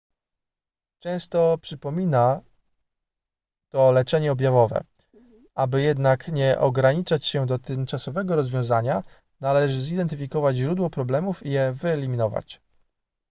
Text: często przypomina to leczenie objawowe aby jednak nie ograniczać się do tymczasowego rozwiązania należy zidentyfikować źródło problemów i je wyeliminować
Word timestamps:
często 0.99 1.57
przypomina 1.61 2.41
to 3.71 3.91
leczenie 3.91 4.31
objawowe 4.31 4.83
aby 5.55 5.81
jednak 5.81 6.27
nie 6.27 6.59
ograniczać 6.59 7.25
się 7.25 7.45
do 7.45 7.59
tymczasowego 7.59 8.35
rozwiązania 8.35 9.03
należy 9.41 9.81
zidentyfikować 9.81 10.55
źródło 10.55 10.89
problemów 10.89 11.45
i 11.45 11.49
je 11.51 11.71
wyeliminować 11.73 12.61